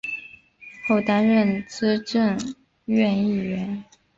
[0.87, 2.35] 后担任资政
[2.87, 3.85] 院议员。